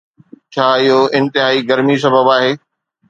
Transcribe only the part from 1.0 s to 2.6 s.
انتهائي گرمي سبب آهي.